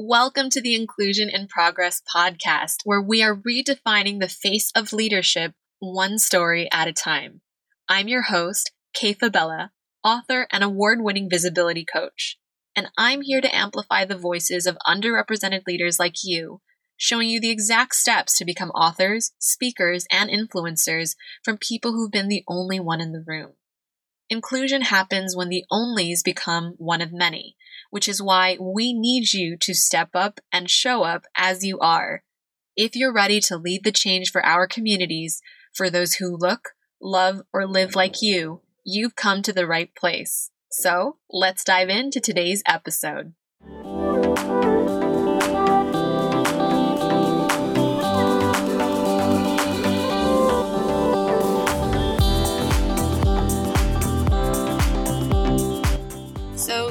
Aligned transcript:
Welcome 0.00 0.48
to 0.50 0.60
the 0.60 0.76
Inclusion 0.76 1.28
in 1.28 1.48
Progress 1.48 2.00
podcast, 2.14 2.82
where 2.84 3.02
we 3.02 3.20
are 3.20 3.34
redefining 3.34 4.20
the 4.20 4.28
face 4.28 4.70
of 4.76 4.92
leadership 4.92 5.54
one 5.80 6.20
story 6.20 6.68
at 6.70 6.86
a 6.86 6.92
time. 6.92 7.40
I'm 7.88 8.06
your 8.06 8.22
host, 8.22 8.70
Kay 8.94 9.12
Fabella, 9.14 9.72
author 10.04 10.46
and 10.52 10.62
award 10.62 11.00
winning 11.00 11.28
visibility 11.28 11.84
coach, 11.84 12.38
and 12.76 12.86
I'm 12.96 13.22
here 13.22 13.40
to 13.40 13.52
amplify 13.52 14.04
the 14.04 14.16
voices 14.16 14.66
of 14.68 14.78
underrepresented 14.86 15.62
leaders 15.66 15.98
like 15.98 16.22
you, 16.22 16.60
showing 16.96 17.28
you 17.28 17.40
the 17.40 17.50
exact 17.50 17.96
steps 17.96 18.38
to 18.38 18.44
become 18.44 18.70
authors, 18.70 19.32
speakers, 19.40 20.06
and 20.12 20.30
influencers 20.30 21.16
from 21.42 21.58
people 21.58 21.90
who've 21.90 22.12
been 22.12 22.28
the 22.28 22.44
only 22.46 22.78
one 22.78 23.00
in 23.00 23.10
the 23.10 23.24
room. 23.26 23.54
Inclusion 24.30 24.82
happens 24.82 25.34
when 25.34 25.48
the 25.48 25.64
onlys 25.72 26.22
become 26.22 26.74
one 26.76 27.00
of 27.00 27.12
many, 27.12 27.56
which 27.90 28.08
is 28.08 28.22
why 28.22 28.58
we 28.60 28.92
need 28.92 29.32
you 29.32 29.56
to 29.58 29.74
step 29.74 30.10
up 30.14 30.40
and 30.52 30.70
show 30.70 31.02
up 31.02 31.24
as 31.34 31.64
you 31.64 31.78
are. 31.78 32.24
If 32.76 32.94
you're 32.94 33.12
ready 33.12 33.40
to 33.40 33.56
lead 33.56 33.84
the 33.84 33.92
change 33.92 34.30
for 34.30 34.44
our 34.44 34.66
communities, 34.66 35.40
for 35.74 35.88
those 35.88 36.14
who 36.14 36.36
look, 36.36 36.70
love, 37.00 37.42
or 37.52 37.66
live 37.66 37.94
like 37.94 38.20
you, 38.20 38.60
you've 38.84 39.16
come 39.16 39.42
to 39.42 39.52
the 39.52 39.66
right 39.66 39.94
place. 39.94 40.50
So 40.70 41.16
let's 41.30 41.64
dive 41.64 41.88
into 41.88 42.20
today's 42.20 42.62
episode. 42.66 43.32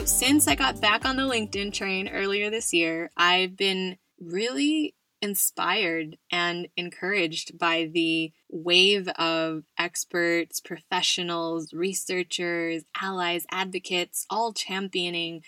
Since 0.08 0.48
I 0.48 0.56
got 0.56 0.80
back 0.80 1.04
on 1.04 1.18
the 1.18 1.24
LinkedIn 1.24 1.74
train 1.74 2.08
earlier 2.08 2.50
this 2.50 2.74
year, 2.74 3.12
I've 3.18 3.58
been 3.58 3.98
really 4.20 4.96
inspired 5.22 6.18
and 6.32 6.70
encouraged 6.78 7.58
by 7.60 7.90
the 7.92 8.32
wave 8.50 9.10
of 9.20 9.64
experts, 9.78 10.62
professionals, 10.62 11.74
researchers, 11.74 12.84
allies, 13.02 13.46
advocates, 13.52 14.26
all 14.30 14.54
championing 14.54 15.42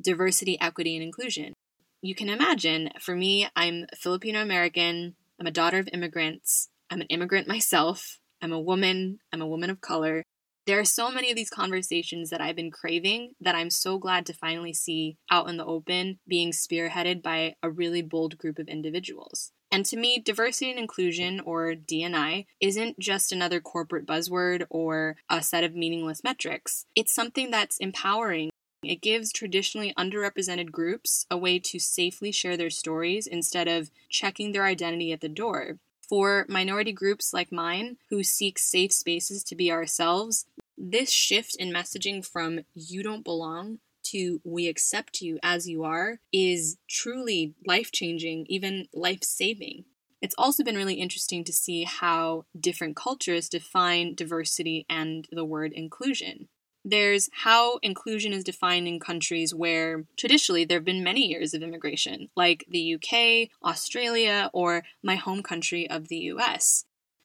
diversity, 0.00 0.60
equity, 0.60 0.94
and 0.94 1.02
inclusion. 1.02 1.54
You 2.02 2.14
can 2.14 2.28
imagine, 2.28 2.90
for 3.00 3.14
me, 3.14 3.48
I'm 3.56 3.86
Filipino 3.96 4.42
American, 4.42 5.14
I'm 5.40 5.46
a 5.46 5.50
daughter 5.52 5.78
of 5.78 5.88
immigrants, 5.92 6.68
I'm 6.90 7.00
an 7.00 7.06
immigrant 7.08 7.48
myself, 7.48 8.18
I'm 8.42 8.52
a 8.52 8.60
woman, 8.60 9.20
I'm 9.32 9.40
a 9.40 9.46
woman 9.46 9.70
of 9.70 9.80
color, 9.80 10.22
there 10.66 10.78
are 10.78 10.84
so 10.84 11.10
many 11.10 11.30
of 11.30 11.36
these 11.36 11.50
conversations 11.50 12.30
that 12.30 12.40
I've 12.40 12.56
been 12.56 12.70
craving 12.70 13.32
that 13.40 13.54
I'm 13.54 13.70
so 13.70 13.98
glad 13.98 14.26
to 14.26 14.32
finally 14.32 14.72
see 14.72 15.16
out 15.30 15.48
in 15.48 15.56
the 15.56 15.64
open 15.64 16.18
being 16.28 16.52
spearheaded 16.52 17.22
by 17.22 17.56
a 17.62 17.70
really 17.70 18.02
bold 18.02 18.38
group 18.38 18.58
of 18.58 18.68
individuals. 18.68 19.52
And 19.72 19.84
to 19.86 19.96
me, 19.96 20.18
diversity 20.18 20.70
and 20.70 20.78
inclusion, 20.78 21.40
or 21.40 21.72
DNI, 21.74 22.46
isn't 22.60 22.98
just 22.98 23.32
another 23.32 23.58
corporate 23.58 24.06
buzzword 24.06 24.66
or 24.68 25.16
a 25.30 25.42
set 25.42 25.64
of 25.64 25.74
meaningless 25.74 26.22
metrics. 26.22 26.84
It's 26.94 27.14
something 27.14 27.50
that's 27.50 27.78
empowering. 27.78 28.50
It 28.84 29.00
gives 29.00 29.32
traditionally 29.32 29.94
underrepresented 29.96 30.70
groups 30.70 31.24
a 31.30 31.38
way 31.38 31.58
to 31.60 31.78
safely 31.78 32.32
share 32.32 32.56
their 32.56 32.70
stories 32.70 33.26
instead 33.26 33.66
of 33.66 33.90
checking 34.10 34.52
their 34.52 34.64
identity 34.64 35.12
at 35.12 35.22
the 35.22 35.28
door. 35.28 35.78
For 36.12 36.44
minority 36.46 36.92
groups 36.92 37.32
like 37.32 37.50
mine 37.50 37.96
who 38.10 38.22
seek 38.22 38.58
safe 38.58 38.92
spaces 38.92 39.42
to 39.44 39.56
be 39.56 39.72
ourselves, 39.72 40.44
this 40.76 41.10
shift 41.10 41.56
in 41.58 41.72
messaging 41.72 42.26
from 42.26 42.60
you 42.74 43.02
don't 43.02 43.24
belong 43.24 43.78
to 44.04 44.40
we 44.44 44.66
accept 44.66 45.20
you 45.20 45.38
as 45.42 45.68
you 45.68 45.84
are 45.84 46.18
is 46.32 46.76
truly 46.88 47.54
life 47.66 47.92
changing, 47.92 48.46
even 48.48 48.88
life 48.92 49.22
saving. 49.22 49.84
It's 50.20 50.34
also 50.38 50.62
been 50.62 50.76
really 50.76 50.94
interesting 50.94 51.42
to 51.44 51.52
see 51.52 51.84
how 51.84 52.44
different 52.58 52.96
cultures 52.96 53.48
define 53.48 54.14
diversity 54.14 54.86
and 54.88 55.26
the 55.32 55.44
word 55.44 55.72
inclusion. 55.72 56.48
There's 56.84 57.28
how 57.32 57.78
inclusion 57.78 58.32
is 58.32 58.42
defined 58.42 58.88
in 58.88 58.98
countries 58.98 59.54
where 59.54 60.04
traditionally 60.16 60.64
there 60.64 60.78
have 60.78 60.84
been 60.84 61.04
many 61.04 61.26
years 61.26 61.54
of 61.54 61.62
immigration, 61.62 62.28
like 62.36 62.64
the 62.68 62.94
UK, 62.96 63.50
Australia, 63.64 64.50
or 64.52 64.82
my 65.02 65.14
home 65.14 65.42
country 65.42 65.88
of 65.88 66.08
the 66.08 66.16
US. 66.16 66.84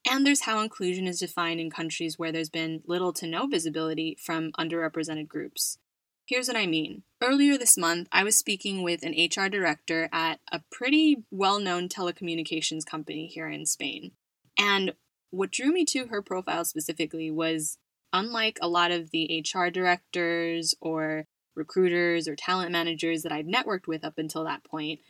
And 0.09 0.25
there's 0.25 0.41
how 0.41 0.61
inclusion 0.61 1.05
is 1.05 1.19
defined 1.19 1.59
in 1.59 1.69
countries 1.69 2.17
where 2.17 2.31
there's 2.31 2.49
been 2.49 2.81
little 2.85 3.11
to 3.13 3.27
no 3.27 3.45
visibility 3.45 4.17
from 4.19 4.53
underrepresented 4.53 5.27
groups. 5.27 5.79
Here's 6.25 6.47
what 6.47 6.55
I 6.57 6.65
mean. 6.65 7.03
Earlier 7.21 7.57
this 7.57 7.77
month, 7.77 8.07
I 8.11 8.23
was 8.23 8.37
speaking 8.37 8.83
with 8.83 9.03
an 9.03 9.13
HR 9.13 9.49
director 9.49 10.07
at 10.13 10.39
a 10.51 10.61
pretty 10.71 11.23
well 11.29 11.59
known 11.59 11.89
telecommunications 11.89 12.85
company 12.85 13.27
here 13.27 13.49
in 13.49 13.65
Spain. 13.65 14.11
And 14.57 14.93
what 15.29 15.51
drew 15.51 15.73
me 15.73 15.83
to 15.85 16.07
her 16.07 16.21
profile 16.21 16.63
specifically 16.63 17.29
was 17.29 17.77
unlike 18.13 18.59
a 18.61 18.67
lot 18.69 18.91
of 18.91 19.11
the 19.11 19.43
HR 19.43 19.67
directors 19.69 20.73
or 20.79 21.25
recruiters 21.53 22.29
or 22.29 22.35
talent 22.35 22.71
managers 22.71 23.23
that 23.23 23.31
I'd 23.33 23.47
networked 23.47 23.87
with 23.87 24.05
up 24.05 24.17
until 24.17 24.45
that 24.45 24.63
point, 24.63 25.01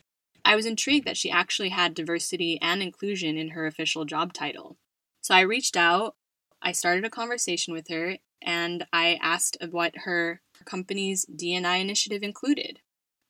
I 0.44 0.56
was 0.56 0.66
intrigued 0.66 1.06
that 1.06 1.18
she 1.18 1.30
actually 1.30 1.70
had 1.70 1.94
diversity 1.94 2.58
and 2.62 2.82
inclusion 2.82 3.38
in 3.38 3.50
her 3.50 3.68
official 3.68 4.06
job 4.06 4.34
title. 4.34 4.78
So 5.22 5.36
I 5.36 5.42
reached 5.42 5.76
out, 5.76 6.16
I 6.62 6.72
started 6.72 7.06
a 7.06 7.10
conversation 7.10 7.74
with 7.74 7.90
her, 7.90 8.18
and 8.42 8.86
I 8.94 9.20
asked 9.22 9.58
what 9.70 9.94
her 10.06 10.42
company's 10.66 11.26
DNI 11.26 11.82
initiative 11.82 12.24
included. 12.24 12.80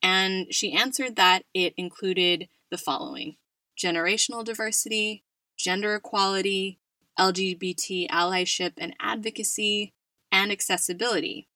And 0.04 0.54
she 0.54 0.74
answered 0.74 1.16
that 1.16 1.44
it 1.54 1.74
included 1.78 2.50
the 2.70 2.78
following 2.78 3.38
generational 3.78 4.44
diversity, 4.44 5.24
gender 5.58 5.96
equality, 5.96 6.80
LGBT 7.20 8.10
allyship 8.10 8.74
and 8.78 8.96
advocacy, 9.00 9.94
and 10.32 10.52
accessibility, 10.52 11.48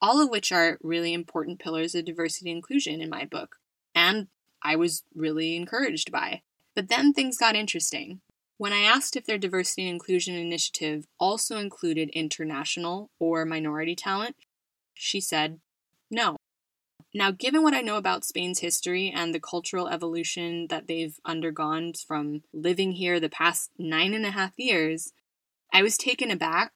all 0.00 0.22
of 0.22 0.30
which 0.30 0.52
are 0.52 0.78
really 0.82 1.12
important 1.12 1.58
pillars 1.58 1.94
of 1.94 2.04
diversity 2.04 2.50
and 2.50 2.58
inclusion 2.58 3.00
in 3.00 3.10
my 3.10 3.24
book, 3.24 3.56
and 3.94 4.28
I 4.62 4.76
was 4.76 5.02
really 5.14 5.56
encouraged 5.56 6.10
by. 6.10 6.42
But 6.74 6.88
then 6.88 7.12
things 7.12 7.36
got 7.36 7.56
interesting. 7.56 8.20
When 8.62 8.72
I 8.72 8.82
asked 8.82 9.16
if 9.16 9.26
their 9.26 9.38
diversity 9.38 9.88
and 9.88 9.94
inclusion 9.94 10.36
initiative 10.36 11.08
also 11.18 11.58
included 11.58 12.10
international 12.10 13.10
or 13.18 13.44
minority 13.44 13.96
talent, 13.96 14.36
she 14.94 15.20
said 15.20 15.58
no. 16.12 16.36
Now, 17.12 17.32
given 17.32 17.64
what 17.64 17.74
I 17.74 17.80
know 17.80 17.96
about 17.96 18.24
Spain's 18.24 18.60
history 18.60 19.10
and 19.12 19.34
the 19.34 19.40
cultural 19.40 19.88
evolution 19.88 20.68
that 20.68 20.86
they've 20.86 21.18
undergone 21.24 21.94
from 22.06 22.44
living 22.52 22.92
here 22.92 23.18
the 23.18 23.28
past 23.28 23.72
nine 23.78 24.14
and 24.14 24.24
a 24.24 24.30
half 24.30 24.52
years, 24.56 25.12
I 25.72 25.82
was 25.82 25.98
taken 25.98 26.30
aback, 26.30 26.70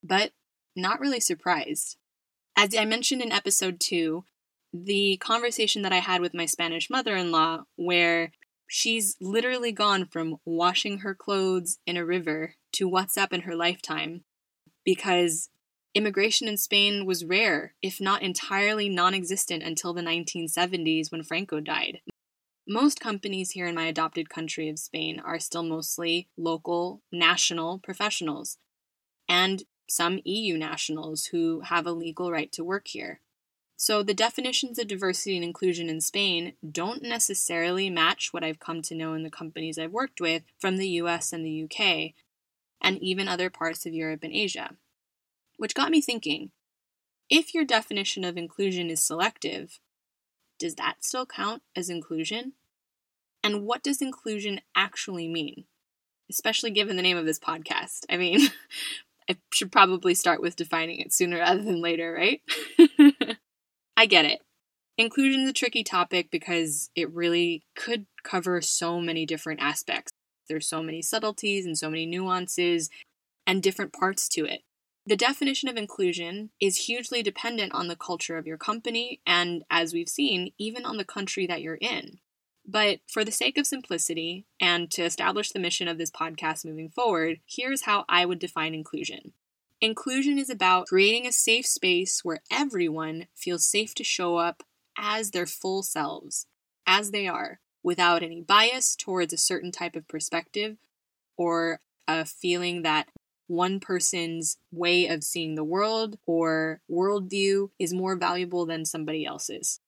but 0.00 0.30
not 0.76 1.00
really 1.00 1.18
surprised. 1.18 1.96
As 2.54 2.72
I 2.76 2.84
mentioned 2.84 3.20
in 3.20 3.32
episode 3.32 3.80
two, 3.80 4.22
the 4.72 5.16
conversation 5.16 5.82
that 5.82 5.92
I 5.92 5.98
had 5.98 6.20
with 6.20 6.34
my 6.34 6.46
Spanish 6.46 6.88
mother 6.88 7.16
in 7.16 7.32
law, 7.32 7.64
where 7.74 8.30
She's 8.66 9.16
literally 9.20 9.72
gone 9.72 10.06
from 10.06 10.38
washing 10.44 10.98
her 10.98 11.14
clothes 11.14 11.78
in 11.86 11.96
a 11.96 12.04
river 12.04 12.54
to 12.72 12.90
WhatsApp 12.90 13.32
in 13.32 13.42
her 13.42 13.54
lifetime 13.54 14.24
because 14.84 15.50
immigration 15.94 16.48
in 16.48 16.56
Spain 16.56 17.04
was 17.04 17.24
rare, 17.24 17.74
if 17.82 18.00
not 18.00 18.22
entirely 18.22 18.88
non 18.88 19.14
existent 19.14 19.62
until 19.62 19.92
the 19.92 20.02
1970s 20.02 21.12
when 21.12 21.22
Franco 21.22 21.60
died. 21.60 22.00
Most 22.66 23.00
companies 23.00 23.50
here 23.50 23.66
in 23.66 23.74
my 23.74 23.86
adopted 23.86 24.30
country 24.30 24.68
of 24.68 24.78
Spain 24.78 25.20
are 25.20 25.40
still 25.40 25.64
mostly 25.64 26.28
local, 26.36 27.02
national 27.10 27.80
professionals, 27.80 28.58
and 29.28 29.64
some 29.88 30.20
EU 30.24 30.56
nationals 30.56 31.26
who 31.26 31.60
have 31.60 31.86
a 31.86 31.92
legal 31.92 32.30
right 32.30 32.50
to 32.52 32.64
work 32.64 32.88
here. 32.88 33.20
So 33.82 34.04
the 34.04 34.14
definitions 34.14 34.78
of 34.78 34.86
diversity 34.86 35.34
and 35.34 35.44
inclusion 35.44 35.88
in 35.88 36.00
Spain 36.00 36.52
don't 36.70 37.02
necessarily 37.02 37.90
match 37.90 38.32
what 38.32 38.44
I've 38.44 38.60
come 38.60 38.80
to 38.82 38.94
know 38.94 39.12
in 39.14 39.24
the 39.24 39.28
companies 39.28 39.76
I've 39.76 39.90
worked 39.90 40.20
with 40.20 40.44
from 40.60 40.76
the 40.76 40.86
US 41.00 41.32
and 41.32 41.44
the 41.44 41.64
UK, 41.64 42.12
and 42.80 43.02
even 43.02 43.26
other 43.26 43.50
parts 43.50 43.84
of 43.84 43.92
Europe 43.92 44.20
and 44.22 44.32
Asia. 44.32 44.76
Which 45.56 45.74
got 45.74 45.90
me 45.90 46.00
thinking 46.00 46.52
if 47.28 47.54
your 47.54 47.64
definition 47.64 48.22
of 48.22 48.36
inclusion 48.36 48.88
is 48.88 49.02
selective, 49.02 49.80
does 50.60 50.76
that 50.76 50.98
still 51.00 51.26
count 51.26 51.62
as 51.74 51.90
inclusion? 51.90 52.52
And 53.42 53.64
what 53.64 53.82
does 53.82 54.00
inclusion 54.00 54.60
actually 54.76 55.26
mean? 55.26 55.64
Especially 56.30 56.70
given 56.70 56.94
the 56.94 57.02
name 57.02 57.16
of 57.16 57.26
this 57.26 57.40
podcast. 57.40 58.04
I 58.08 58.16
mean, 58.16 58.46
I 59.28 59.38
should 59.52 59.72
probably 59.72 60.14
start 60.14 60.40
with 60.40 60.54
defining 60.54 61.00
it 61.00 61.12
sooner 61.12 61.38
rather 61.38 61.62
than 61.62 61.82
later, 61.82 62.12
right? 62.12 62.42
I 63.96 64.06
get 64.06 64.24
it. 64.24 64.40
Inclusion 64.98 65.42
is 65.42 65.50
a 65.50 65.54
tricky 65.54 65.84
topic 65.84 66.30
because 66.30 66.90
it 66.94 67.12
really 67.12 67.64
could 67.74 68.06
cover 68.22 68.60
so 68.60 69.00
many 69.00 69.24
different 69.26 69.60
aspects. 69.60 70.12
There's 70.48 70.68
so 70.68 70.82
many 70.82 71.02
subtleties 71.02 71.64
and 71.66 71.78
so 71.78 71.88
many 71.88 72.06
nuances 72.06 72.90
and 73.46 73.62
different 73.62 73.92
parts 73.92 74.28
to 74.30 74.44
it. 74.44 74.62
The 75.04 75.16
definition 75.16 75.68
of 75.68 75.76
inclusion 75.76 76.50
is 76.60 76.86
hugely 76.86 77.22
dependent 77.22 77.74
on 77.74 77.88
the 77.88 77.96
culture 77.96 78.36
of 78.38 78.46
your 78.46 78.58
company 78.58 79.20
and, 79.26 79.64
as 79.68 79.92
we've 79.92 80.08
seen, 80.08 80.52
even 80.58 80.84
on 80.84 80.96
the 80.96 81.04
country 81.04 81.46
that 81.46 81.60
you're 81.60 81.74
in. 81.80 82.18
But 82.64 83.00
for 83.08 83.24
the 83.24 83.32
sake 83.32 83.58
of 83.58 83.66
simplicity 83.66 84.46
and 84.60 84.90
to 84.92 85.02
establish 85.02 85.50
the 85.50 85.58
mission 85.58 85.88
of 85.88 85.98
this 85.98 86.10
podcast 86.10 86.64
moving 86.64 86.90
forward, 86.90 87.40
here's 87.46 87.82
how 87.82 88.04
I 88.08 88.24
would 88.24 88.38
define 88.38 88.74
inclusion. 88.74 89.32
Inclusion 89.82 90.38
is 90.38 90.48
about 90.48 90.86
creating 90.86 91.26
a 91.26 91.32
safe 91.32 91.66
space 91.66 92.24
where 92.24 92.40
everyone 92.52 93.26
feels 93.34 93.66
safe 93.66 93.96
to 93.96 94.04
show 94.04 94.36
up 94.36 94.62
as 94.96 95.32
their 95.32 95.44
full 95.44 95.82
selves, 95.82 96.46
as 96.86 97.10
they 97.10 97.26
are, 97.26 97.58
without 97.82 98.22
any 98.22 98.40
bias 98.40 98.94
towards 98.94 99.32
a 99.32 99.36
certain 99.36 99.72
type 99.72 99.96
of 99.96 100.06
perspective 100.06 100.76
or 101.36 101.80
a 102.06 102.24
feeling 102.24 102.82
that 102.82 103.08
one 103.48 103.80
person's 103.80 104.56
way 104.70 105.08
of 105.08 105.24
seeing 105.24 105.56
the 105.56 105.64
world 105.64 106.16
or 106.26 106.80
worldview 106.88 107.70
is 107.76 107.92
more 107.92 108.14
valuable 108.14 108.64
than 108.64 108.84
somebody 108.84 109.26
else's. 109.26 109.80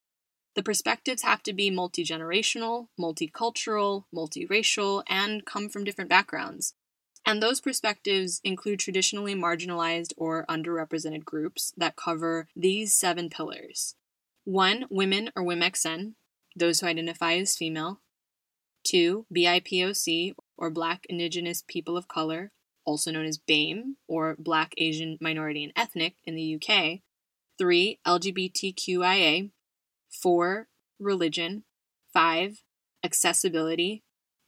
The 0.55 0.63
perspectives 0.63 1.21
have 1.21 1.41
to 1.43 1.53
be 1.53 1.71
multi 1.71 2.03
generational, 2.03 2.89
multicultural, 2.99 4.03
multiracial, 4.13 5.03
and 5.07 5.45
come 5.45 5.69
from 5.69 5.85
different 5.85 6.09
backgrounds. 6.09 6.73
And 7.25 7.41
those 7.41 7.59
perspectives 7.59 8.39
include 8.43 8.79
traditionally 8.79 9.33
marginalized 9.33 10.13
or 10.15 10.45
underrepresented 10.47 11.25
groups 11.25 11.73
that 11.75 11.95
cover 11.95 12.47
these 12.55 12.93
seven 12.93 13.29
pillars. 13.29 13.95
One, 14.43 14.85
women 14.91 15.31
or 15.35 15.43
WIMXN, 15.43 16.13
those 16.55 16.79
who 16.79 16.87
identify 16.87 17.33
as 17.33 17.55
female. 17.57 18.01
Two, 18.83 19.25
BIPOC 19.35 20.35
or 20.55 20.69
Black, 20.69 21.05
Indigenous, 21.09 21.63
People 21.67 21.97
of 21.97 22.07
Color, 22.07 22.51
also 22.85 23.11
known 23.11 23.25
as 23.25 23.39
BAME 23.39 23.95
or 24.07 24.35
Black, 24.37 24.73
Asian, 24.77 25.17
Minority, 25.19 25.63
and 25.63 25.73
Ethnic 25.75 26.15
in 26.23 26.35
the 26.35 26.55
UK. 26.55 26.99
Three, 27.57 27.99
LGBTQIA. 28.05 29.49
Four, 30.21 30.67
religion. 30.99 31.63
Five, 32.13 32.61
accessibility, 33.03 34.04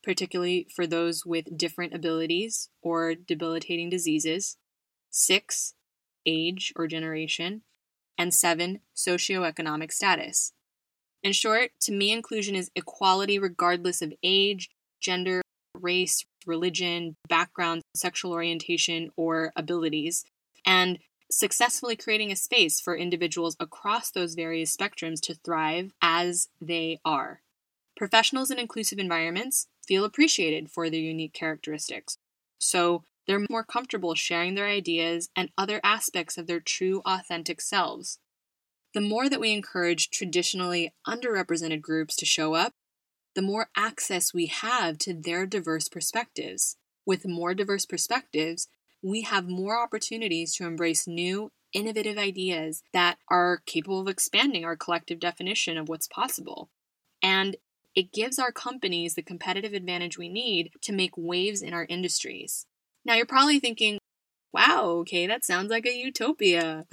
particularly 0.08 0.66
for 0.74 0.88
those 0.88 1.26
with 1.26 1.58
different 1.58 1.94
abilities 1.94 2.70
or 2.82 3.14
debilitating 3.14 3.90
diseases. 3.90 4.56
Six, 5.10 5.74
age 6.26 6.72
or 6.78 6.88
generation. 6.88 7.64
And 8.18 8.34
seven, 8.34 8.80
socioeconomic 8.96 9.92
status. 9.92 10.54
In 11.22 11.34
short, 11.34 11.72
to 11.82 11.92
me, 11.92 12.14
inclusion 12.14 12.56
is 12.56 12.72
equality 12.74 13.38
regardless 13.38 14.02
of 14.02 14.14
age, 14.24 14.70
gender, 15.02 15.42
race, 15.74 16.26
religion, 16.46 17.18
background, 17.28 17.82
sexual 17.94 18.32
orientation, 18.32 19.10
or 19.18 19.52
abilities, 19.58 20.24
and 20.66 21.00
successfully 21.30 21.98
creating 21.98 22.32
a 22.32 22.38
space 22.38 22.80
for 22.80 22.96
individuals 22.96 23.58
across 23.60 24.10
those 24.10 24.36
various 24.36 24.76
spectrums 24.76 25.20
to 25.20 25.36
thrive 25.36 25.92
as 26.02 26.48
they 26.62 26.98
are. 27.04 27.42
Professionals 27.98 28.52
in 28.52 28.60
inclusive 28.60 29.00
environments 29.00 29.68
feel 29.88 30.06
appreciated 30.06 30.70
for 30.70 30.90
their 30.90 31.00
unique 31.00 31.34
characteristics, 31.34 32.18
so 32.60 33.04
they're 33.28 33.46
more 33.50 33.64
comfortable 33.64 34.16
sharing 34.16 34.56
their 34.56 34.68
ideas 34.68 35.30
and 35.36 35.52
other 35.58 35.82
aspects 35.84 36.38
of 36.38 36.48
their 36.48 36.60
true, 36.60 37.02
authentic 37.06 37.62
selves. 37.62 38.20
The 38.94 39.02
more 39.02 39.30
that 39.30 39.42
we 39.42 39.52
encourage 39.52 40.10
traditionally 40.10 40.94
underrepresented 41.06 41.82
groups 41.82 42.16
to 42.18 42.26
show 42.26 42.54
up, 42.54 42.74
the 43.36 43.42
more 43.42 43.70
access 43.76 44.34
we 44.34 44.48
have 44.48 44.98
to 45.00 45.14
their 45.14 45.46
diverse 45.46 45.90
perspectives. 45.90 46.78
With 47.06 47.28
more 47.28 47.54
diverse 47.54 47.86
perspectives, 47.86 48.68
we 49.04 49.22
have 49.22 49.48
more 49.48 49.82
opportunities 49.82 50.56
to 50.56 50.66
embrace 50.66 51.06
new, 51.06 51.52
innovative 51.74 52.18
ideas 52.18 52.82
that 52.94 53.18
are 53.30 53.62
capable 53.66 54.00
of 54.00 54.08
expanding 54.08 54.66
our 54.66 54.76
collective 54.76 55.20
definition 55.20 55.78
of 55.78 55.90
what's 55.90 56.08
possible. 56.08 56.70
And 57.22 57.58
it 57.98 58.14
gives 58.14 58.38
our 58.38 58.52
companies 58.52 59.16
the 59.16 59.24
competitive 59.24 59.74
advantage 59.74 60.20
we 60.20 60.30
need 60.30 60.70
to 60.84 60.94
make 60.94 61.18
waves 61.18 61.64
in 61.64 61.74
our 61.74 61.88
industries. 61.90 62.68
Now, 63.04 63.16
you're 63.16 63.26
probably 63.26 63.60
thinking, 63.60 63.98
wow, 64.54 64.98
okay, 65.00 65.26
that 65.26 65.44
sounds 65.44 65.72
like 65.72 65.88
a 65.88 65.98
utopia. 65.98 66.86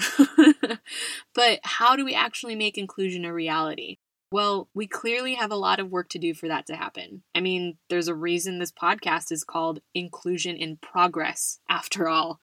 but 1.34 1.60
how 1.62 1.94
do 1.94 2.06
we 2.06 2.14
actually 2.14 2.54
make 2.54 2.78
inclusion 2.78 3.26
a 3.26 3.34
reality? 3.34 3.98
Well, 4.32 4.70
we 4.72 4.86
clearly 4.86 5.34
have 5.34 5.50
a 5.50 5.56
lot 5.56 5.78
of 5.78 5.90
work 5.90 6.08
to 6.08 6.18
do 6.18 6.32
for 6.32 6.48
that 6.48 6.66
to 6.68 6.74
happen. 6.74 7.22
I 7.34 7.42
mean, 7.42 7.76
there's 7.90 8.08
a 8.08 8.14
reason 8.14 8.58
this 8.58 8.72
podcast 8.72 9.30
is 9.30 9.44
called 9.44 9.80
Inclusion 9.92 10.56
in 10.56 10.78
Progress, 10.78 11.60
after 11.68 12.08
all. 12.08 12.40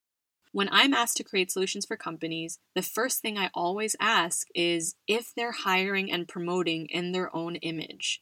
When 0.52 0.69
I'm 0.72 0.94
asked 0.94 1.18
to 1.18 1.24
create 1.24 1.50
solutions 1.50 1.88
for 1.88 1.98
companies, 1.98 2.60
the 2.75 2.84
first 2.84 3.24
thing 3.24 3.40
I 3.40 3.50
always 3.56 3.96
ask 4.00 4.46
is 4.54 4.94
if 5.08 5.34
they're 5.36 5.52
hiring 5.52 6.12
and 6.12 6.28
promoting 6.28 6.86
in 6.92 7.12
their 7.12 7.36
own 7.36 7.56
image. 7.56 8.22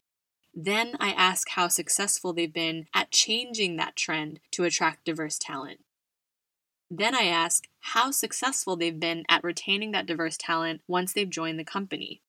Then 0.61 0.97
I 0.99 1.13
ask 1.13 1.51
how 1.51 1.69
successful 1.69 2.33
they've 2.33 2.51
been 2.51 2.87
at 2.93 3.11
changing 3.11 3.77
that 3.77 3.95
trend 3.95 4.41
to 4.51 4.65
attract 4.65 5.05
diverse 5.05 5.39
talent. 5.39 5.79
Then 6.91 7.15
I 7.15 7.27
ask 7.27 7.69
how 7.79 8.11
successful 8.11 8.75
they've 8.75 8.99
been 8.99 9.23
at 9.29 9.41
retaining 9.41 9.93
that 9.93 10.05
diverse 10.05 10.35
talent 10.35 10.81
once 10.85 11.13
they've 11.13 11.29
joined 11.29 11.59
the 11.59 11.63
company. 11.63 12.23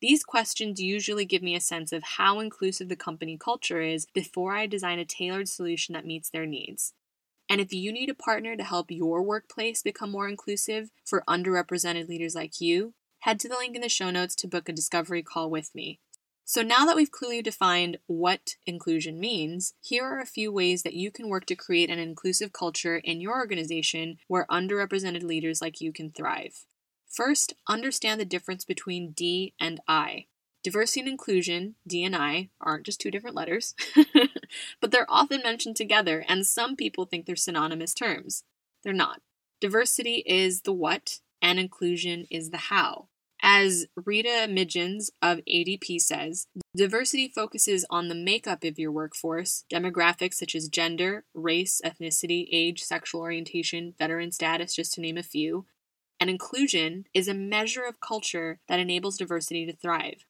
These 0.00 0.24
questions 0.24 0.80
usually 0.80 1.26
give 1.26 1.42
me 1.42 1.54
a 1.54 1.60
sense 1.60 1.92
of 1.92 2.02
how 2.02 2.40
inclusive 2.40 2.88
the 2.88 2.96
company 2.96 3.36
culture 3.36 3.82
is 3.82 4.06
before 4.14 4.54
I 4.54 4.66
design 4.66 4.98
a 4.98 5.04
tailored 5.04 5.50
solution 5.50 5.92
that 5.92 6.06
meets 6.06 6.30
their 6.30 6.46
needs. 6.46 6.94
And 7.50 7.60
if 7.60 7.74
you 7.74 7.92
need 7.92 8.08
a 8.08 8.14
partner 8.14 8.56
to 8.56 8.64
help 8.64 8.90
your 8.90 9.20
workplace 9.20 9.82
become 9.82 10.10
more 10.10 10.30
inclusive 10.30 10.88
for 11.04 11.24
underrepresented 11.28 12.08
leaders 12.08 12.34
like 12.34 12.62
you, 12.62 12.94
head 13.18 13.38
to 13.40 13.50
the 13.50 13.56
link 13.56 13.76
in 13.76 13.82
the 13.82 13.90
show 13.90 14.10
notes 14.10 14.34
to 14.36 14.48
book 14.48 14.70
a 14.70 14.72
discovery 14.72 15.22
call 15.22 15.50
with 15.50 15.74
me. 15.74 16.00
So, 16.50 16.62
now 16.62 16.84
that 16.84 16.96
we've 16.96 17.12
clearly 17.12 17.42
defined 17.42 17.98
what 18.08 18.56
inclusion 18.66 19.20
means, 19.20 19.74
here 19.80 20.02
are 20.02 20.18
a 20.18 20.26
few 20.26 20.50
ways 20.50 20.82
that 20.82 20.94
you 20.94 21.12
can 21.12 21.28
work 21.28 21.46
to 21.46 21.54
create 21.54 21.90
an 21.90 22.00
inclusive 22.00 22.52
culture 22.52 22.96
in 22.96 23.20
your 23.20 23.36
organization 23.38 24.18
where 24.26 24.48
underrepresented 24.50 25.22
leaders 25.22 25.62
like 25.62 25.80
you 25.80 25.92
can 25.92 26.10
thrive. 26.10 26.64
First, 27.08 27.54
understand 27.68 28.20
the 28.20 28.24
difference 28.24 28.64
between 28.64 29.12
D 29.12 29.54
and 29.60 29.78
I. 29.86 30.26
Diversity 30.64 31.02
and 31.02 31.08
inclusion, 31.10 31.76
D 31.86 32.02
and 32.02 32.16
I, 32.16 32.48
aren't 32.60 32.84
just 32.84 33.00
two 33.00 33.12
different 33.12 33.36
letters, 33.36 33.76
but 34.80 34.90
they're 34.90 35.06
often 35.08 35.42
mentioned 35.44 35.76
together, 35.76 36.24
and 36.26 36.44
some 36.44 36.74
people 36.74 37.04
think 37.04 37.26
they're 37.26 37.36
synonymous 37.36 37.94
terms. 37.94 38.42
They're 38.82 38.92
not. 38.92 39.22
Diversity 39.60 40.24
is 40.26 40.62
the 40.62 40.72
what, 40.72 41.20
and 41.40 41.60
inclusion 41.60 42.26
is 42.28 42.50
the 42.50 42.56
how. 42.56 43.06
As 43.42 43.86
Rita 43.96 44.46
Mitjans 44.48 45.10
of 45.22 45.40
ADP 45.48 46.00
says, 46.00 46.46
diversity 46.76 47.28
focuses 47.28 47.86
on 47.88 48.08
the 48.08 48.14
makeup 48.14 48.64
of 48.64 48.78
your 48.78 48.92
workforce, 48.92 49.64
demographics 49.72 50.34
such 50.34 50.54
as 50.54 50.68
gender, 50.68 51.24
race, 51.34 51.80
ethnicity, 51.84 52.48
age, 52.52 52.82
sexual 52.82 53.22
orientation, 53.22 53.94
veteran 53.98 54.30
status, 54.30 54.74
just 54.74 54.92
to 54.94 55.00
name 55.00 55.16
a 55.16 55.22
few, 55.22 55.64
and 56.20 56.28
inclusion 56.28 57.04
is 57.14 57.28
a 57.28 57.34
measure 57.34 57.82
of 57.82 58.00
culture 58.00 58.60
that 58.68 58.78
enables 58.78 59.16
diversity 59.16 59.64
to 59.64 59.72
thrive. 59.72 60.26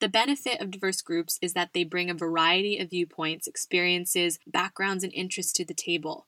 The 0.00 0.08
benefit 0.08 0.60
of 0.60 0.72
diverse 0.72 1.00
groups 1.00 1.38
is 1.40 1.54
that 1.54 1.70
they 1.72 1.84
bring 1.84 2.10
a 2.10 2.14
variety 2.14 2.78
of 2.78 2.90
viewpoints, 2.90 3.46
experiences, 3.46 4.38
backgrounds, 4.46 5.04
and 5.04 5.12
interests 5.14 5.52
to 5.54 5.64
the 5.64 5.74
table. 5.74 6.26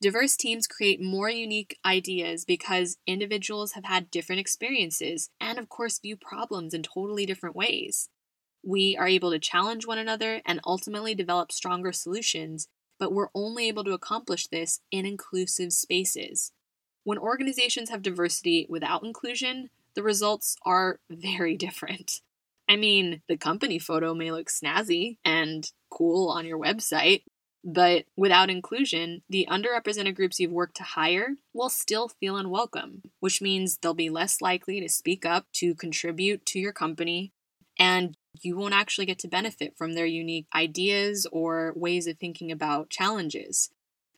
Diverse 0.00 0.36
teams 0.36 0.66
create 0.66 1.00
more 1.02 1.28
unique 1.28 1.78
ideas 1.84 2.44
because 2.46 2.96
individuals 3.06 3.72
have 3.72 3.84
had 3.84 4.10
different 4.10 4.40
experiences 4.40 5.30
and, 5.40 5.58
of 5.58 5.68
course, 5.68 5.98
view 5.98 6.16
problems 6.16 6.72
in 6.72 6.82
totally 6.82 7.26
different 7.26 7.54
ways. 7.54 8.08
We 8.62 8.96
are 8.96 9.08
able 9.08 9.30
to 9.30 9.38
challenge 9.38 9.86
one 9.86 9.98
another 9.98 10.40
and 10.46 10.60
ultimately 10.64 11.14
develop 11.14 11.52
stronger 11.52 11.92
solutions, 11.92 12.68
but 12.98 13.12
we're 13.12 13.28
only 13.34 13.68
able 13.68 13.84
to 13.84 13.92
accomplish 13.92 14.46
this 14.48 14.80
in 14.90 15.06
inclusive 15.06 15.72
spaces. 15.72 16.52
When 17.04 17.18
organizations 17.18 17.90
have 17.90 18.02
diversity 18.02 18.66
without 18.70 19.04
inclusion, 19.04 19.68
the 19.94 20.02
results 20.02 20.56
are 20.64 21.00
very 21.10 21.56
different. 21.56 22.20
I 22.68 22.76
mean, 22.76 23.22
the 23.28 23.36
company 23.36 23.78
photo 23.78 24.14
may 24.14 24.30
look 24.30 24.48
snazzy 24.48 25.18
and 25.24 25.70
cool 25.90 26.30
on 26.30 26.46
your 26.46 26.58
website, 26.58 27.24
but 27.64 28.04
without 28.16 28.50
inclusion, 28.50 29.22
the 29.28 29.46
underrepresented 29.50 30.14
groups 30.14 30.40
you've 30.40 30.52
worked 30.52 30.76
to 30.76 30.82
hire 30.82 31.36
will 31.52 31.68
still 31.68 32.08
feel 32.08 32.36
unwelcome, 32.36 33.02
which 33.20 33.42
means 33.42 33.78
they'll 33.78 33.94
be 33.94 34.10
less 34.10 34.40
likely 34.40 34.80
to 34.80 34.88
speak 34.88 35.26
up, 35.26 35.46
to 35.54 35.74
contribute 35.74 36.46
to 36.46 36.58
your 36.58 36.72
company, 36.72 37.32
and 37.78 38.16
you 38.42 38.56
won't 38.56 38.74
actually 38.74 39.06
get 39.06 39.18
to 39.18 39.28
benefit 39.28 39.76
from 39.76 39.94
their 39.94 40.06
unique 40.06 40.46
ideas 40.54 41.26
or 41.32 41.72
ways 41.76 42.06
of 42.06 42.18
thinking 42.18 42.50
about 42.50 42.90
challenges 42.90 43.70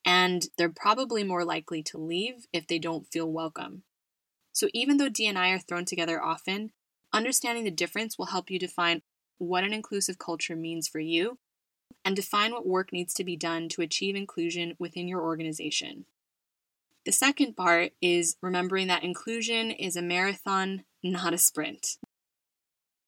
and 0.05 0.47
they're 0.57 0.69
probably 0.69 1.23
more 1.23 1.45
likely 1.45 1.81
to 1.83 1.97
leave 1.97 2.47
if 2.51 2.67
they 2.67 2.79
don't 2.79 3.07
feel 3.11 3.31
welcome. 3.31 3.83
So, 4.51 4.67
even 4.73 4.97
though 4.97 5.09
DNI 5.09 5.55
are 5.55 5.59
thrown 5.59 5.85
together 5.85 6.21
often, 6.21 6.71
understanding 7.11 7.63
the 7.63 7.71
difference 7.71 8.17
will 8.17 8.27
help 8.27 8.49
you 8.49 8.59
define 8.59 9.01
what 9.37 9.63
an 9.63 9.73
inclusive 9.73 10.19
culture 10.19 10.55
means 10.55 10.87
for 10.87 10.99
you 10.99 11.37
and 12.05 12.15
define 12.15 12.51
what 12.51 12.65
work 12.65 12.91
needs 12.91 13.13
to 13.15 13.23
be 13.23 13.35
done 13.35 13.69
to 13.69 13.81
achieve 13.81 14.15
inclusion 14.15 14.75
within 14.79 15.07
your 15.07 15.21
organization. 15.21 16.05
The 17.05 17.11
second 17.11 17.55
part 17.57 17.91
is 18.01 18.37
remembering 18.41 18.87
that 18.87 19.03
inclusion 19.03 19.71
is 19.71 19.95
a 19.95 20.01
marathon, 20.01 20.85
not 21.03 21.33
a 21.33 21.37
sprint. 21.37 21.97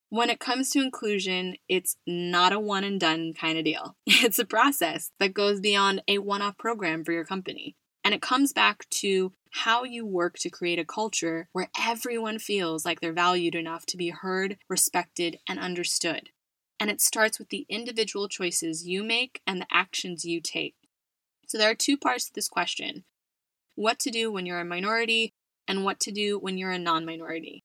When 0.10 0.30
it 0.30 0.40
comes 0.40 0.70
to 0.72 0.82
inclusion, 0.82 1.56
it's 1.68 1.98
not 2.06 2.54
a 2.54 2.60
one 2.60 2.84
and 2.84 3.00
done 3.00 3.34
kind 3.34 3.58
of 3.58 3.66
deal. 3.66 3.96
It's 4.08 4.40
a 4.40 4.46
process 4.46 5.12
that 5.20 5.34
goes 5.34 5.60
beyond 5.60 6.04
a 6.08 6.20
one 6.20 6.42
off 6.42 6.58
program 6.58 7.04
for 7.04 7.12
your 7.12 7.26
company. 7.26 7.76
And 8.04 8.14
it 8.14 8.22
comes 8.22 8.54
back 8.54 8.88
to 9.02 9.32
how 9.52 9.84
you 9.84 10.06
work 10.06 10.38
to 10.40 10.50
create 10.50 10.78
a 10.78 10.86
culture 10.86 11.48
where 11.54 11.70
everyone 11.80 12.38
feels 12.38 12.86
like 12.86 13.00
they're 13.00 13.14
valued 13.14 13.56
enough 13.56 13.86
to 13.88 13.98
be 13.98 14.10
heard, 14.10 14.58
respected, 14.70 15.40
and 15.48 15.58
understood. 15.58 16.30
And 16.80 16.90
it 16.90 17.02
starts 17.02 17.40
with 17.40 17.50
the 17.50 17.66
individual 17.70 18.28
choices 18.28 18.86
you 18.86 19.04
make 19.04 19.42
and 19.48 19.62
the 19.62 19.68
actions 19.72 20.26
you 20.26 20.42
take. 20.42 20.76
So 21.48 21.58
there 21.58 21.70
are 21.70 21.76
two 21.76 21.98
parts 21.98 22.26
to 22.26 22.34
this 22.34 22.48
question 22.48 23.06
what 23.76 24.00
to 24.00 24.10
do 24.10 24.32
when 24.32 24.46
you're 24.46 24.60
a 24.60 24.66
minority, 24.66 25.34
and 25.68 25.84
what 25.84 26.00
to 26.02 26.12
do 26.12 26.40
when 26.40 26.58
you're 26.58 26.72
a 26.72 26.80
non 26.80 27.06
minority. 27.06 27.64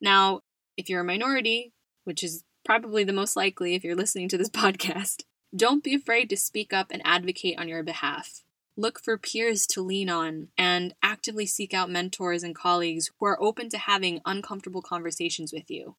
Now, 0.00 0.40
if 0.76 0.88
you're 0.88 1.00
a 1.00 1.04
minority, 1.04 1.72
which 2.04 2.22
is 2.22 2.44
probably 2.64 3.04
the 3.04 3.12
most 3.12 3.36
likely 3.36 3.74
if 3.74 3.84
you're 3.84 3.96
listening 3.96 4.28
to 4.30 4.38
this 4.38 4.50
podcast, 4.50 5.22
don't 5.54 5.84
be 5.84 5.94
afraid 5.94 6.28
to 6.30 6.36
speak 6.36 6.72
up 6.72 6.88
and 6.90 7.02
advocate 7.04 7.58
on 7.58 7.68
your 7.68 7.82
behalf. 7.82 8.42
Look 8.76 9.00
for 9.02 9.16
peers 9.16 9.66
to 9.68 9.80
lean 9.80 10.10
on 10.10 10.48
and 10.58 10.94
actively 11.02 11.46
seek 11.46 11.72
out 11.72 11.88
mentors 11.88 12.42
and 12.42 12.54
colleagues 12.54 13.10
who 13.18 13.26
are 13.26 13.42
open 13.42 13.70
to 13.70 13.78
having 13.78 14.20
uncomfortable 14.26 14.82
conversations 14.82 15.52
with 15.52 15.70
you. 15.70 15.96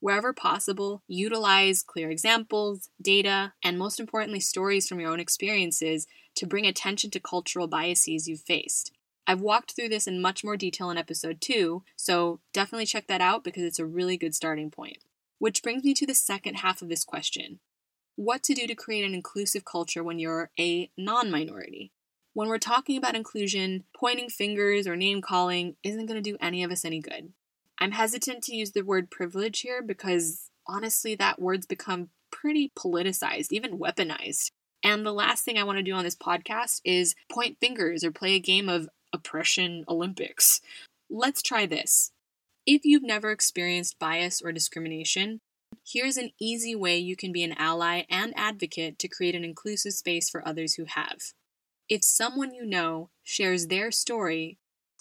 Wherever 0.00 0.32
possible, 0.32 1.02
utilize 1.08 1.82
clear 1.82 2.10
examples, 2.10 2.88
data, 3.02 3.52
and 3.64 3.78
most 3.78 3.98
importantly, 3.98 4.40
stories 4.40 4.88
from 4.88 5.00
your 5.00 5.10
own 5.10 5.18
experiences 5.18 6.06
to 6.36 6.46
bring 6.46 6.66
attention 6.66 7.10
to 7.10 7.20
cultural 7.20 7.66
biases 7.66 8.28
you've 8.28 8.40
faced. 8.40 8.92
I've 9.26 9.40
walked 9.40 9.72
through 9.72 9.90
this 9.90 10.06
in 10.06 10.22
much 10.22 10.44
more 10.44 10.56
detail 10.56 10.88
in 10.90 10.96
episode 10.96 11.40
2, 11.40 11.82
so 11.96 12.40
definitely 12.52 12.86
check 12.86 13.08
that 13.08 13.20
out 13.20 13.44
because 13.44 13.64
it's 13.64 13.80
a 13.80 13.84
really 13.84 14.16
good 14.16 14.34
starting 14.34 14.70
point. 14.70 14.98
Which 15.38 15.62
brings 15.62 15.84
me 15.84 15.94
to 15.94 16.06
the 16.06 16.14
second 16.14 16.56
half 16.56 16.80
of 16.80 16.88
this 16.88 17.04
question 17.04 17.58
What 18.16 18.42
to 18.44 18.54
do 18.54 18.66
to 18.66 18.74
create 18.74 19.04
an 19.04 19.14
inclusive 19.14 19.64
culture 19.64 20.02
when 20.02 20.18
you're 20.18 20.50
a 20.58 20.90
non 20.96 21.30
minority? 21.30 21.92
When 22.34 22.48
we're 22.48 22.58
talking 22.58 22.96
about 22.96 23.16
inclusion, 23.16 23.84
pointing 23.96 24.28
fingers 24.28 24.86
or 24.86 24.94
name 24.94 25.20
calling 25.20 25.76
isn't 25.82 26.06
going 26.06 26.22
to 26.22 26.30
do 26.30 26.38
any 26.40 26.62
of 26.62 26.70
us 26.70 26.84
any 26.84 27.00
good. 27.00 27.32
I'm 27.80 27.92
hesitant 27.92 28.42
to 28.44 28.56
use 28.56 28.72
the 28.72 28.82
word 28.82 29.10
privilege 29.10 29.60
here 29.60 29.82
because 29.82 30.50
honestly, 30.66 31.14
that 31.14 31.40
word's 31.40 31.66
become 31.66 32.10
pretty 32.30 32.72
politicized, 32.76 33.52
even 33.52 33.78
weaponized. 33.78 34.50
And 34.82 35.04
the 35.04 35.12
last 35.12 35.44
thing 35.44 35.58
I 35.58 35.64
want 35.64 35.78
to 35.78 35.82
do 35.82 35.94
on 35.94 36.04
this 36.04 36.16
podcast 36.16 36.80
is 36.84 37.14
point 37.30 37.58
fingers 37.60 38.04
or 38.04 38.12
play 38.12 38.34
a 38.34 38.40
game 38.40 38.68
of 38.68 38.88
oppression 39.12 39.84
Olympics. 39.88 40.60
Let's 41.10 41.42
try 41.42 41.66
this. 41.66 42.12
If 42.66 42.84
you've 42.84 43.02
never 43.02 43.30
experienced 43.30 43.98
bias 43.98 44.42
or 44.42 44.52
discrimination, 44.52 45.40
here's 45.86 46.16
an 46.16 46.30
easy 46.38 46.76
way 46.76 46.98
you 46.98 47.16
can 47.16 47.32
be 47.32 47.42
an 47.42 47.54
ally 47.58 48.02
and 48.10 48.34
advocate 48.36 48.98
to 48.98 49.08
create 49.08 49.34
an 49.34 49.44
inclusive 49.44 49.94
space 49.94 50.28
for 50.28 50.46
others 50.46 50.74
who 50.74 50.84
have. 50.84 51.32
If 51.88 52.04
someone 52.04 52.52
you 52.52 52.66
know 52.66 53.08
shares 53.24 53.68
their 53.68 53.90
story, 53.90 54.58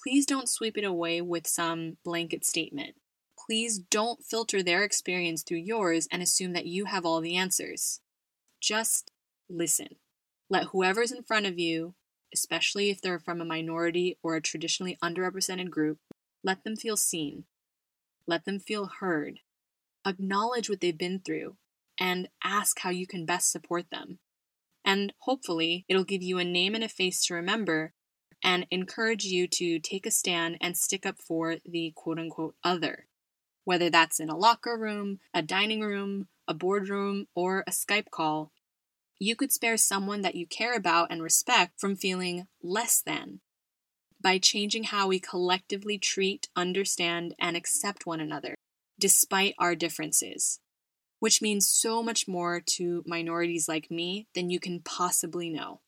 please 0.08 0.26
don't 0.26 0.48
sweep 0.48 0.78
it 0.78 0.86
away 0.86 1.20
with 1.20 1.46
some 1.46 1.98
blanket 2.06 2.46
statement. 2.46 2.96
Please 3.46 3.78
don't 3.78 4.24
filter 4.24 4.64
their 4.64 4.84
experience 4.84 5.44
through 5.44 5.58
yours 5.58 6.08
and 6.10 6.24
assume 6.24 6.54
that 6.54 6.66
you 6.66 6.86
have 6.86 7.06
all 7.06 7.20
the 7.20 7.36
answers. 7.36 8.00
Just 8.62 9.12
listen. 9.50 9.98
Let 10.50 10.68
whoever's 10.68 11.12
in 11.12 11.24
front 11.24 11.46
of 11.46 11.60
you, 11.60 11.94
especially 12.34 12.90
if 12.90 13.02
they're 13.02 13.20
from 13.20 13.42
a 13.42 13.46
minority 13.46 14.18
or 14.24 14.38
a 14.38 14.42
traditionally 14.42 14.98
underrepresented 15.04 15.70
group, 15.70 15.98
let 16.42 16.64
them 16.64 16.78
feel 16.78 16.96
seen. 16.96 17.44
Let 18.26 18.46
them 18.46 18.60
feel 18.60 18.90
heard. 19.02 19.42
Acknowledge 20.06 20.70
what 20.70 20.80
they've 20.80 20.98
been 20.98 21.20
through 21.20 21.58
and 22.00 22.30
ask 22.42 22.80
how 22.80 22.92
you 22.92 23.08
can 23.08 23.26
best 23.26 23.52
support 23.52 23.88
them. 23.92 24.20
And 24.86 25.12
hopefully, 25.24 25.84
it'll 25.90 26.06
give 26.06 26.24
you 26.24 26.38
a 26.38 26.46
name 26.46 26.76
and 26.76 26.84
a 26.84 26.88
face 26.88 27.26
to 27.26 27.34
remember 27.34 27.92
and 28.44 28.66
encourage 28.72 29.26
you 29.26 29.48
to 29.48 29.80
take 29.80 30.06
a 30.06 30.12
stand 30.12 30.58
and 30.62 30.78
stick 30.78 31.06
up 31.06 31.20
for 31.20 31.58
the 31.66 31.94
quote 31.96 32.20
unquote 32.20 32.56
other. 32.64 33.08
Whether 33.64 33.90
that's 33.90 34.20
in 34.20 34.30
a 34.30 34.38
locker 34.38 34.78
room, 34.78 35.20
a 35.34 35.42
dining 35.42 35.82
room, 35.82 36.28
a 36.48 36.54
boardroom, 36.54 37.28
or 37.36 37.64
a 37.68 37.72
Skype 37.72 38.10
call, 38.12 38.52
you 39.20 39.36
could 39.36 39.52
spare 39.52 39.78
someone 39.78 40.22
that 40.22 40.36
you 40.36 40.46
care 40.48 40.76
about 40.76 41.12
and 41.12 41.22
respect 41.22 41.80
from 41.80 41.96
feeling 41.96 42.48
less 42.62 43.02
than 43.02 43.42
by 44.22 44.38
changing 44.38 44.86
how 44.86 45.08
we 45.08 45.20
collectively 45.20 45.98
treat, 45.98 46.48
understand, 46.56 47.36
and 47.40 47.58
accept 47.58 48.06
one 48.06 48.20
another, 48.20 48.56
despite 49.00 49.54
our 49.60 49.76
differences 49.76 50.60
which 51.20 51.42
means 51.42 51.68
so 51.68 52.04
much 52.04 52.28
more 52.28 52.62
to 52.62 53.04
minorities 53.06 53.68
like 53.68 53.90
me 53.90 54.28
than 54.36 54.50
you 54.50 54.60
can 54.60 54.82
possibly 54.82 55.50
know. 55.50 55.82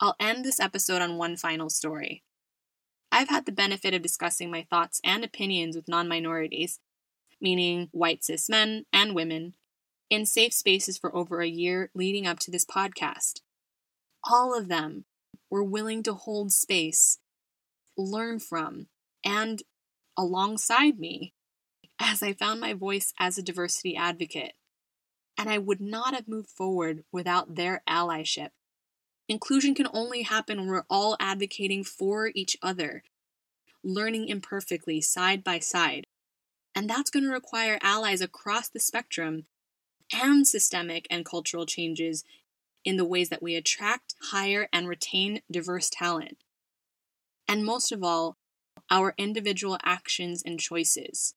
I'll 0.00 0.16
end 0.20 0.44
this 0.44 0.60
episode 0.60 1.00
on 1.00 1.16
one 1.16 1.36
final 1.36 1.70
story. 1.70 2.22
I've 3.10 3.30
had 3.30 3.46
the 3.46 3.52
benefit 3.52 3.94
of 3.94 4.02
discussing 4.02 4.50
my 4.50 4.66
thoughts 4.68 5.00
and 5.02 5.24
opinions 5.24 5.74
with 5.74 5.88
non 5.88 6.06
minorities, 6.06 6.80
meaning 7.40 7.88
white 7.92 8.22
cis 8.22 8.48
men 8.48 8.84
and 8.92 9.14
women, 9.14 9.54
in 10.10 10.26
safe 10.26 10.52
spaces 10.52 10.98
for 10.98 11.14
over 11.16 11.40
a 11.40 11.48
year 11.48 11.90
leading 11.94 12.26
up 12.26 12.38
to 12.40 12.50
this 12.50 12.64
podcast. 12.64 13.40
All 14.24 14.56
of 14.56 14.68
them 14.68 15.06
were 15.50 15.64
willing 15.64 16.02
to 16.02 16.14
hold 16.14 16.52
space, 16.52 17.18
learn 17.96 18.38
from, 18.38 18.88
and 19.24 19.62
alongside 20.16 20.98
me 20.98 21.32
as 21.98 22.22
I 22.22 22.34
found 22.34 22.60
my 22.60 22.74
voice 22.74 23.14
as 23.18 23.38
a 23.38 23.42
diversity 23.42 23.96
advocate. 23.96 24.52
And 25.38 25.48
I 25.48 25.58
would 25.58 25.80
not 25.80 26.14
have 26.14 26.28
moved 26.28 26.50
forward 26.50 27.04
without 27.12 27.54
their 27.54 27.82
allyship. 27.88 28.50
Inclusion 29.28 29.74
can 29.74 29.88
only 29.92 30.22
happen 30.22 30.58
when 30.58 30.68
we're 30.68 30.84
all 30.88 31.16
advocating 31.18 31.82
for 31.82 32.30
each 32.34 32.56
other, 32.62 33.02
learning 33.82 34.28
imperfectly 34.28 35.00
side 35.00 35.42
by 35.42 35.58
side. 35.58 36.06
And 36.74 36.88
that's 36.88 37.10
going 37.10 37.24
to 37.24 37.32
require 37.32 37.78
allies 37.82 38.20
across 38.20 38.68
the 38.68 38.78
spectrum 38.78 39.46
and 40.12 40.46
systemic 40.46 41.06
and 41.10 41.24
cultural 41.24 41.66
changes 41.66 42.22
in 42.84 42.96
the 42.96 43.04
ways 43.04 43.28
that 43.30 43.42
we 43.42 43.56
attract, 43.56 44.14
hire, 44.30 44.68
and 44.72 44.86
retain 44.86 45.40
diverse 45.50 45.90
talent. 45.90 46.38
And 47.48 47.64
most 47.64 47.90
of 47.90 48.04
all, 48.04 48.36
our 48.90 49.14
individual 49.18 49.78
actions 49.82 50.42
and 50.46 50.60
choices. 50.60 51.34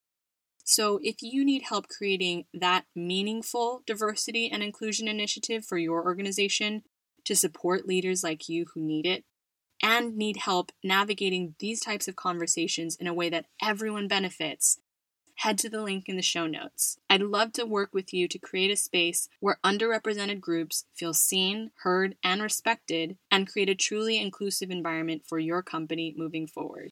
So, 0.63 0.99
if 1.01 1.23
you 1.23 1.43
need 1.43 1.63
help 1.63 1.87
creating 1.87 2.45
that 2.53 2.85
meaningful 2.95 3.81
diversity 3.87 4.51
and 4.51 4.61
inclusion 4.61 5.07
initiative 5.07 5.65
for 5.65 5.79
your 5.79 6.03
organization 6.03 6.83
to 7.29 7.35
support 7.35 7.87
leaders 7.87 8.23
like 8.23 8.49
you 8.49 8.65
who 8.73 8.81
need 8.81 9.05
it, 9.05 9.23
and 9.83 10.17
need 10.17 10.37
help 10.37 10.71
navigating 10.83 11.53
these 11.59 11.79
types 11.79 12.07
of 12.07 12.15
conversations 12.15 12.95
in 12.95 13.05
a 13.05 13.13
way 13.13 13.29
that 13.29 13.45
everyone 13.61 14.07
benefits, 14.07 14.79
head 15.35 15.55
to 15.59 15.69
the 15.69 15.83
link 15.83 16.09
in 16.09 16.15
the 16.15 16.23
show 16.23 16.47
notes. 16.47 16.97
I'd 17.07 17.21
love 17.21 17.53
to 17.53 17.67
work 17.67 17.93
with 17.93 18.11
you 18.15 18.27
to 18.27 18.39
create 18.39 18.71
a 18.71 18.75
space 18.75 19.29
where 19.41 19.59
underrepresented 19.63 20.41
groups 20.41 20.85
feel 20.95 21.13
seen, 21.13 21.69
heard, 21.83 22.15
and 22.23 22.41
respected, 22.41 23.15
and 23.29 23.47
create 23.47 23.69
a 23.69 23.75
truly 23.75 24.19
inclusive 24.19 24.71
environment 24.71 25.21
for 25.27 25.37
your 25.37 25.61
company 25.61 26.15
moving 26.17 26.47
forward. 26.47 26.88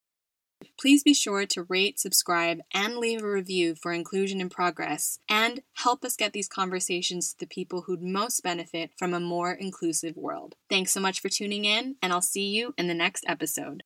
Please 0.80 1.02
be 1.02 1.14
sure 1.14 1.46
to 1.48 1.64
rate, 1.64 2.00
subscribe, 2.00 2.60
and 2.74 2.98
leave 2.98 3.24
a 3.24 3.30
review 3.30 3.74
for 3.76 3.92
Inclusion 3.92 4.40
in 4.40 4.50
Progress, 4.50 5.20
and 5.28 5.62
help 5.74 6.06
us 6.06 6.16
get 6.16 6.34
these 6.34 6.48
conversations 6.48 7.32
to 7.32 7.40
the 7.40 7.48
people 7.48 7.82
who'd 7.82 8.04
most 8.04 8.44
benefit 8.44 8.92
from 8.96 9.14
a 9.14 9.20
more 9.20 9.54
inclusive 9.54 10.16
world. 10.16 10.56
Thanks 10.70 10.92
so 10.92 11.00
much 11.00 11.20
for 11.20 11.30
tuning 11.30 11.66
in, 11.66 11.96
and 12.02 12.14
I'll 12.14 12.22
see 12.22 12.48
you 12.48 12.76
in 12.78 12.88
the 12.88 12.94
next 12.94 13.26
episode. 13.28 13.84